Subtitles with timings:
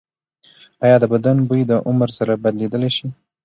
[0.85, 3.07] ایا د بدن بوی د عمر سره بدلیدلی شي؟